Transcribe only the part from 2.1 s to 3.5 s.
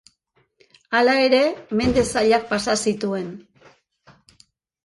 zailak pasa zituen.